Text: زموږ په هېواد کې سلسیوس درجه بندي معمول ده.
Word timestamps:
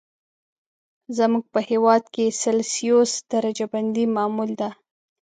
زموږ 1.17 1.43
په 1.53 1.59
هېواد 1.69 2.03
کې 2.13 2.25
سلسیوس 2.41 3.11
درجه 3.31 3.65
بندي 3.71 4.05
معمول 4.15 4.51
ده. 4.61 4.69